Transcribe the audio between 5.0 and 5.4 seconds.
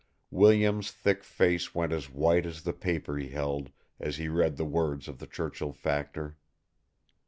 of the